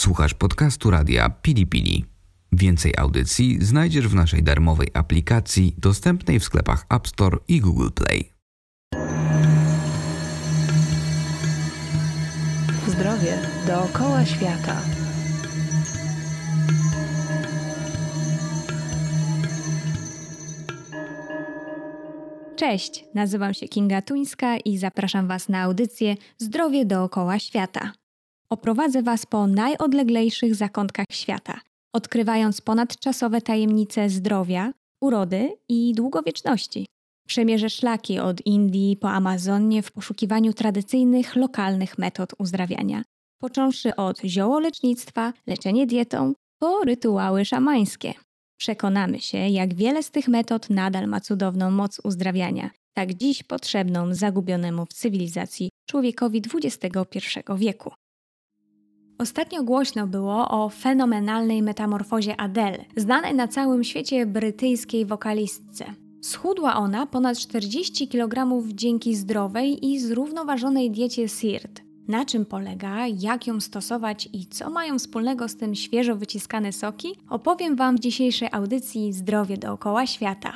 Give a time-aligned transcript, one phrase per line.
[0.00, 2.04] Słuchasz podcastu radia Pili Pili.
[2.52, 8.32] Więcej audycji znajdziesz w naszej darmowej aplikacji dostępnej w sklepach App Store i Google Play.
[12.86, 14.82] Zdrowie dookoła świata.
[22.56, 27.99] Cześć, nazywam się Kinga Tuńska i zapraszam Was na audycję Zdrowie dookoła świata.
[28.52, 31.60] Oprowadzę Was po najodleglejszych zakątkach świata,
[31.92, 36.86] odkrywając ponadczasowe tajemnice zdrowia, urody i długowieczności.
[37.28, 43.02] Przemierzę szlaki od Indii po Amazonię w poszukiwaniu tradycyjnych, lokalnych metod uzdrawiania,
[43.40, 48.14] począwszy od ziołolecznictwa, leczenie dietą, po rytuały szamańskie.
[48.60, 54.14] Przekonamy się, jak wiele z tych metod nadal ma cudowną moc uzdrawiania, tak dziś potrzebną
[54.14, 57.18] zagubionemu w cywilizacji człowiekowi XXI
[57.56, 57.90] wieku.
[59.20, 65.84] Ostatnio głośno było o fenomenalnej metamorfozie Adele, znanej na całym świecie brytyjskiej wokalistce.
[66.22, 71.82] Schudła ona ponad 40 kg dzięki zdrowej i zrównoważonej diecie SIRT.
[72.08, 77.08] Na czym polega, jak ją stosować i co mają wspólnego z tym świeżo wyciskane soki,
[77.30, 80.52] opowiem Wam w dzisiejszej audycji Zdrowie dookoła świata.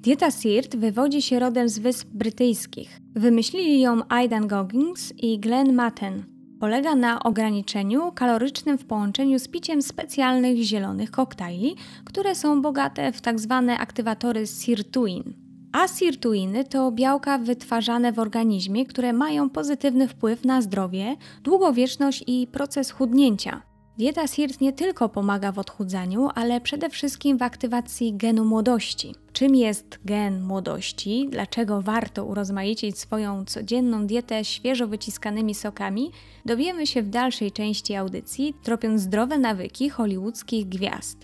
[0.00, 3.00] Dieta SIRT wywodzi się rodem z Wysp Brytyjskich.
[3.14, 6.31] Wymyślili ją Aidan Goggins i Glenn Matten.
[6.62, 13.20] Polega na ograniczeniu kalorycznym w połączeniu z piciem specjalnych zielonych koktajli, które są bogate w
[13.20, 13.64] tzw.
[13.66, 15.34] Tak aktywatory sirtuin.
[15.72, 22.46] A sirtuiny to białka wytwarzane w organizmie, które mają pozytywny wpływ na zdrowie, długowieczność i
[22.46, 23.71] proces chudnięcia.
[23.98, 29.14] Dieta SIRT nie tylko pomaga w odchudzaniu, ale przede wszystkim w aktywacji genu młodości.
[29.32, 31.28] Czym jest gen młodości?
[31.30, 36.10] Dlaczego warto urozmaicić swoją codzienną dietę świeżo wyciskanymi sokami?
[36.44, 41.18] Dowiemy się w dalszej części audycji, tropiąc zdrowe nawyki hollywoodzkich gwiazd.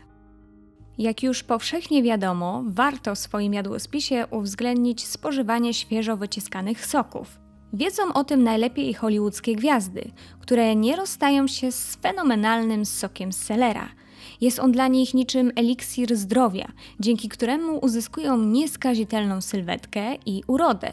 [0.98, 7.48] Jak już powszechnie wiadomo, warto w swoim jadłospisie uwzględnić spożywanie świeżo wyciskanych soków.
[7.73, 13.89] Wiedzą o tym najlepiej hollywoodzkie gwiazdy, które nie rozstają się z fenomenalnym sokiem selera.
[14.40, 16.68] Jest on dla nich niczym eliksir zdrowia,
[17.01, 20.92] dzięki któremu uzyskują nieskazitelną sylwetkę i urodę.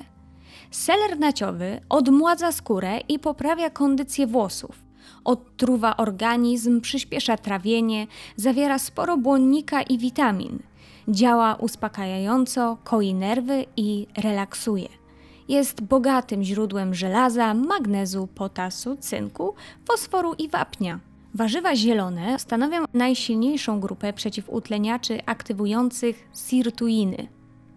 [0.72, 4.86] Seler naciowy odmładza skórę i poprawia kondycję włosów.
[5.24, 10.59] Odtruwa organizm, przyspiesza trawienie, zawiera sporo błonnika i witamin.
[11.07, 15.05] Działa uspokajająco, koi nerwy i relaksuje.
[15.47, 19.53] Jest bogatym źródłem żelaza, magnezu, potasu, cynku,
[19.88, 21.00] fosforu i wapnia.
[21.33, 27.28] Warzywa zielone stanowią najsilniejszą grupę przeciwutleniaczy aktywujących sirtuiny.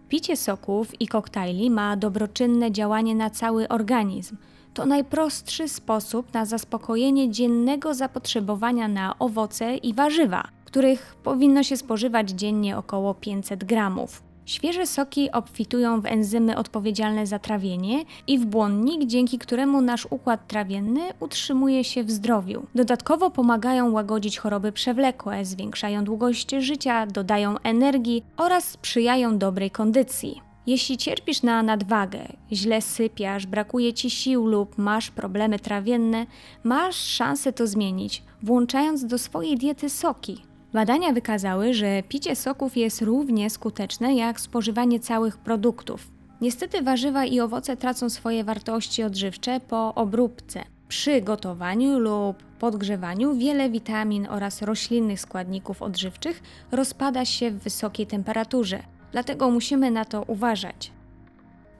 [0.09, 4.37] Picie soków i koktajli ma dobroczynne działanie na cały organizm.
[4.73, 12.29] To najprostszy sposób na zaspokojenie dziennego zapotrzebowania na owoce i warzywa, których powinno się spożywać
[12.29, 14.28] dziennie około 500 gramów.
[14.49, 20.47] Świeże soki obfitują w enzymy odpowiedzialne za trawienie i w błonnik, dzięki któremu nasz układ
[20.47, 22.65] trawienny utrzymuje się w zdrowiu.
[22.75, 30.41] Dodatkowo pomagają łagodzić choroby przewlekłe, zwiększają długość życia, dodają energii oraz sprzyjają dobrej kondycji.
[30.67, 32.19] Jeśli cierpisz na nadwagę,
[32.51, 36.25] źle sypiasz, brakuje ci sił lub masz problemy trawienne,
[36.63, 40.48] masz szansę to zmienić, włączając do swojej diety soki.
[40.73, 46.11] Badania wykazały, że picie soków jest równie skuteczne jak spożywanie całych produktów.
[46.41, 50.63] Niestety warzywa i owoce tracą swoje wartości odżywcze po obróbce.
[50.87, 56.41] Przy gotowaniu lub podgrzewaniu wiele witamin oraz roślinnych składników odżywczych
[56.71, 60.91] rozpada się w wysokiej temperaturze, dlatego musimy na to uważać.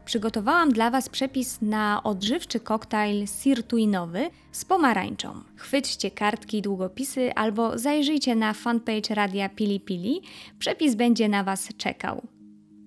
[0.10, 5.34] Przygotowałam dla Was przepis na odżywczy koktajl sirtuinowy z pomarańczą.
[5.56, 10.22] Chwyćcie kartki i długopisy albo zajrzyjcie na fanpage Radia Pili Pili.
[10.60, 12.28] Przepis będzie na Was czekał.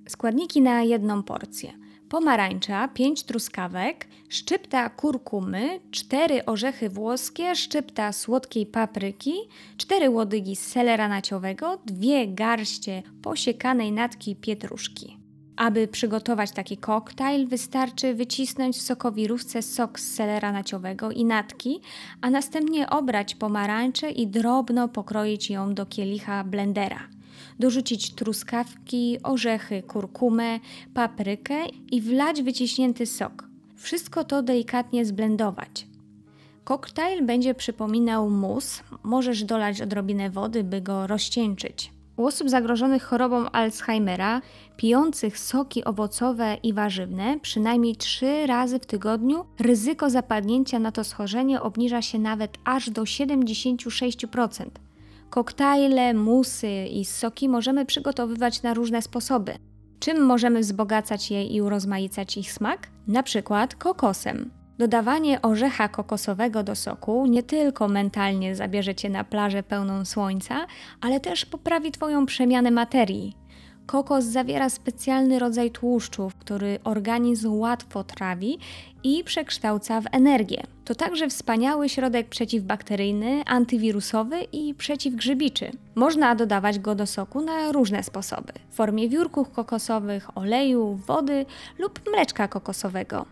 [0.09, 1.73] Składniki na jedną porcję.
[2.09, 9.35] Pomarańcza, 5 truskawek, szczypta kurkumy, 4 orzechy włoskie, szczypta słodkiej papryki,
[9.77, 15.22] 4 łodygi selera naciowego, 2 garście posiekanej natki pietruszki.
[15.57, 21.81] Aby przygotować taki koktajl, wystarczy wycisnąć w sokowirówce sok z selera naciowego i natki,
[22.21, 27.09] a następnie obrać pomarańczę i drobno pokroić ją do kielicha blendera.
[27.59, 30.61] Dorzucić truskawki, orzechy, kurkumę,
[30.95, 33.49] paprykę i wlać wyciśnięty sok.
[33.77, 35.87] Wszystko to delikatnie zblendować.
[36.65, 41.91] Koktajl będzie przypominał mus, możesz dolać odrobinę wody, by go rozcieńczyć.
[42.17, 44.41] U osób zagrożonych chorobą Alzheimera,
[44.77, 51.63] pijących soki owocowe i warzywne przynajmniej 3 razy w tygodniu, ryzyko zapadnięcia na to schorzenie
[51.63, 54.67] obniża się nawet aż do 76%.
[55.31, 59.55] Koktajle, musy i soki możemy przygotowywać na różne sposoby.
[59.99, 62.89] Czym możemy wzbogacać je i urozmaicać ich smak?
[63.07, 64.62] Na przykład kokosem.
[64.83, 70.67] Dodawanie orzecha kokosowego do soku nie tylko mentalnie zabierze cię na plażę pełną słońca,
[71.01, 73.37] ale też poprawi Twoją przemianę materii.
[73.87, 78.59] Kokos zawiera specjalny rodzaj tłuszczów, który organizm łatwo trawi
[79.05, 80.63] i przekształca w energię.
[80.85, 85.71] To także wspaniały środek przeciwbakteryjny, antywirusowy i przeciwgrzybiczy.
[85.95, 91.47] Można dodawać go do soku na różne sposoby: w formie wiórków kokosowych, oleju, wody
[91.79, 93.27] lub mleczka kokosowego.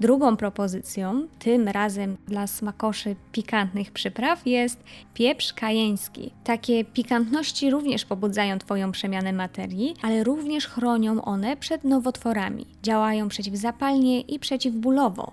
[0.00, 4.84] Drugą propozycją, tym razem dla smakoszy pikantnych przypraw, jest
[5.14, 6.30] pieprz kajeński.
[6.44, 12.66] Takie pikantności również pobudzają Twoją przemianę materii, ale również chronią one przed nowotworami.
[12.82, 15.32] Działają przeciwzapalnie i przeciwbólowo.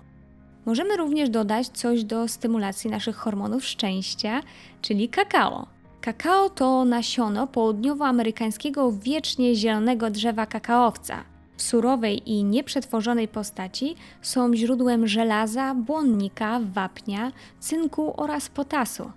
[0.66, 4.42] Możemy również dodać coś do stymulacji naszych hormonów szczęścia,
[4.82, 5.66] czyli kakao.
[6.00, 11.29] Kakao to nasiono południowoamerykańskiego wiecznie zielonego drzewa kakaowca
[11.60, 19.10] w surowej i nieprzetworzonej postaci są źródłem żelaza, błonnika, wapnia, cynku oraz potasu.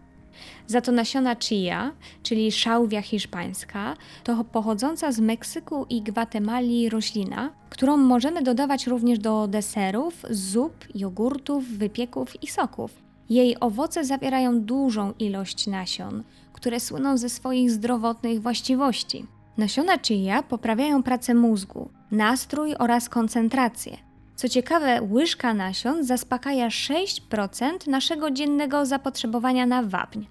[0.68, 1.92] Za to nasiona chia,
[2.24, 9.48] czyli szałwia hiszpańska, to pochodząca z Meksyku i Gwatemali roślina, którą możemy dodawać również do
[9.48, 12.92] deserów, zup, jogurtów, wypieków i soków.
[13.30, 16.24] Jej owoce zawierają dużą ilość nasion,
[16.54, 19.26] które słyną ze swoich zdrowotnych właściwości.
[19.58, 23.98] Nasiona chia poprawiają pracę mózgu, nastrój oraz koncentrację.
[24.36, 30.26] Co ciekawe, łyżka nasion zaspokaja 6% naszego dziennego zapotrzebowania na wapń,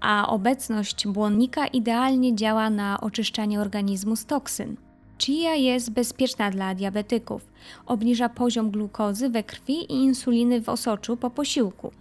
[0.00, 4.76] a obecność błonnika idealnie działa na oczyszczanie organizmu z toksyn.
[5.18, 7.42] Chia jest bezpieczna dla diabetyków,
[7.86, 11.92] obniża poziom glukozy we krwi i insuliny w osoczu po posiłku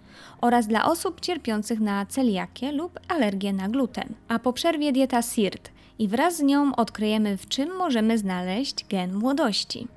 [0.41, 4.13] oraz dla osób cierpiących na celiakię lub alergię na gluten.
[4.27, 9.13] A po przerwie dieta SIRT i wraz z nią odkryjemy, w czym możemy znaleźć gen
[9.13, 9.87] młodości.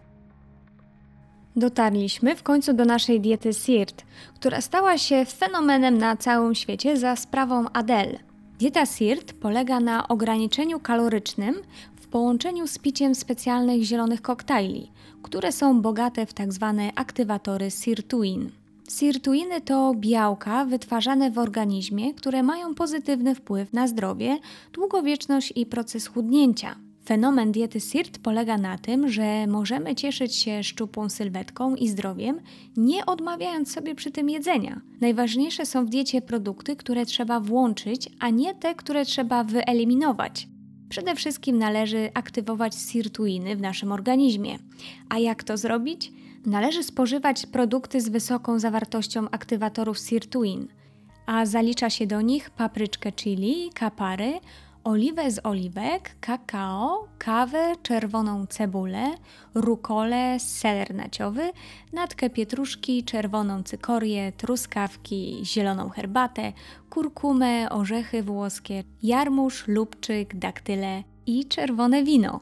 [1.57, 4.05] Dotarliśmy w końcu do naszej diety SIRT,
[4.35, 8.19] która stała się fenomenem na całym świecie za sprawą Adele.
[8.59, 11.55] Dieta SIRT polega na ograniczeniu kalorycznym
[11.97, 14.91] w połączeniu z piciem specjalnych zielonych koktajli,
[15.23, 16.75] które są bogate w tzw.
[16.77, 18.51] Tak aktywatory sirtuin.
[18.89, 24.39] Sirtuiny to białka wytwarzane w organizmie, które mają pozytywny wpływ na zdrowie,
[24.73, 26.77] długowieczność i proces chudnięcia.
[27.05, 32.41] Fenomen diety SIRT polega na tym, że możemy cieszyć się szczupłą sylwetką i zdrowiem,
[32.77, 34.81] nie odmawiając sobie przy tym jedzenia.
[35.01, 40.49] Najważniejsze są w diecie produkty, które trzeba włączyć, a nie te, które trzeba wyeliminować.
[40.89, 44.59] Przede wszystkim należy aktywować sirtuiny w naszym organizmie.
[45.09, 46.13] A jak to zrobić?
[46.47, 50.69] Należy spożywać produkty z wysoką zawartością aktywatorów sirtuin,
[51.27, 54.41] a zalicza się do nich papryczkę chili, kapary,
[54.85, 59.15] oliwę z oliwek, kakao, kawę, czerwoną cebulę,
[59.55, 61.51] rukolę, seler naciowy,
[61.93, 66.53] natkę pietruszki, czerwoną cykorię, truskawki, zieloną herbatę,
[66.99, 72.41] kurkumę, orzechy włoskie, jarmuż, lubczyk, daktyle i czerwone wino.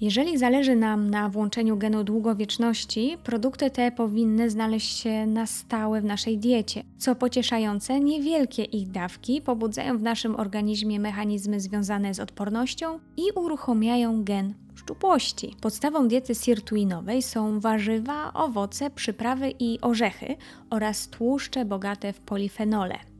[0.00, 6.04] Jeżeli zależy nam na włączeniu genu długowieczności, produkty te powinny znaleźć się na stałe w
[6.04, 6.84] naszej diecie.
[6.98, 14.24] Co pocieszające, niewielkie ich dawki pobudzają w naszym organizmie mechanizmy związane z odpornością i uruchamiają
[14.24, 15.56] gen szczupłości.
[15.60, 20.36] Podstawą diety sirtuinowej są warzywa, owoce, przyprawy i orzechy
[20.70, 23.15] oraz tłuszcze bogate w polifenole.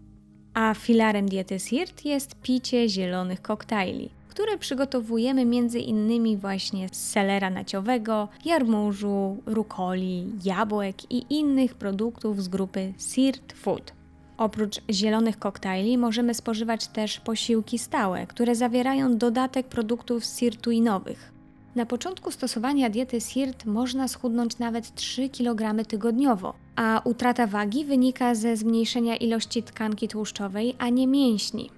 [0.56, 5.44] A filarem diety SIRT jest picie zielonych koktajli które przygotowujemy
[5.80, 13.92] innymi właśnie z selera naciowego, jarmużu, rukoli, jabłek i innych produktów z grupy Sirt Food.
[14.36, 21.35] Oprócz zielonych koktajli możemy spożywać też posiłki stałe, które zawierają dodatek produktów sirtuinowych.
[21.76, 28.34] Na początku stosowania diety SIRT można schudnąć nawet 3 kg tygodniowo, a utrata wagi wynika
[28.34, 31.70] ze zmniejszenia ilości tkanki tłuszczowej, a nie mięśni.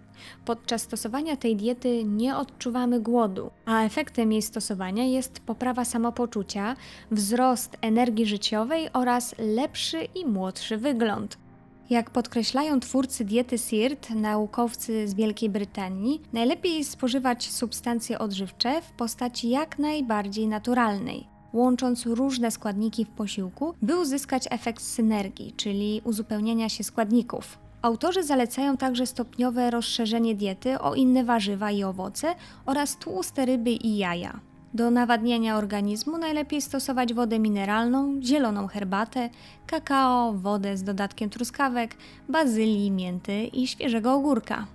[0.44, 6.76] Podczas stosowania tej diety nie odczuwamy głodu, a efektem jej stosowania jest poprawa samopoczucia,
[7.10, 11.47] wzrost energii życiowej oraz lepszy i młodszy wygląd.
[11.90, 19.50] Jak podkreślają twórcy diety SIRT, naukowcy z Wielkiej Brytanii, najlepiej spożywać substancje odżywcze w postaci
[19.50, 26.84] jak najbardziej naturalnej, łącząc różne składniki w posiłku, by uzyskać efekt synergii, czyli uzupełniania się
[26.84, 27.58] składników.
[27.82, 32.34] Autorzy zalecają także stopniowe rozszerzenie diety o inne warzywa i owoce
[32.66, 34.40] oraz tłuste ryby i jaja.
[34.78, 39.30] Do nawadniania organizmu najlepiej stosować wodę mineralną, zieloną herbatę,
[39.66, 41.96] kakao, wodę z dodatkiem truskawek,
[42.28, 44.66] bazylii, mięty i świeżego ogórka.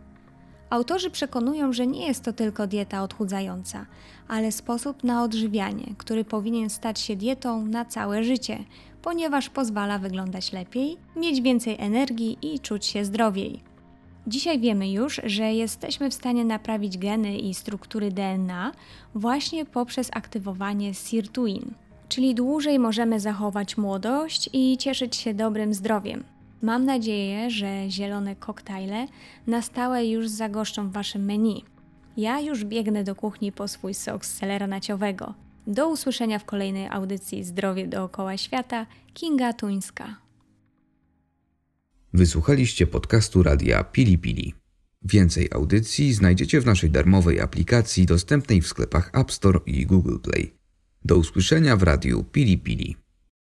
[0.70, 3.86] Autorzy przekonują, że nie jest to tylko dieta odchudzająca,
[4.28, 8.58] ale sposób na odżywianie, który powinien stać się dietą na całe życie,
[9.02, 13.73] ponieważ pozwala wyglądać lepiej, mieć więcej energii i czuć się zdrowiej.
[14.28, 18.72] Dzisiaj wiemy już, że jesteśmy w stanie naprawić geny i struktury DNA
[19.16, 21.74] właśnie poprzez aktywowanie sirtuin,
[22.10, 26.24] czyli dłużej możemy zachować młodość i cieszyć się dobrym zdrowiem.
[26.62, 29.08] Mam nadzieję, że zielone koktajle
[29.48, 31.64] na stałe już zagoszczą w Waszym menu.
[32.18, 35.34] Ja już biegnę do kuchni po swój sok z selera naciowego.
[35.68, 38.86] Do usłyszenia w kolejnej audycji Zdrowie dookoła świata.
[39.14, 40.23] Kinga Tuńska.
[42.16, 44.54] Wysłuchaliście podcastu radia Pili Pili.
[45.02, 50.54] Więcej audycji znajdziecie w naszej darmowej aplikacji dostępnej w sklepach App Store i Google Play.
[51.06, 53.03] Do usłyszenia w radiu Pili Pili.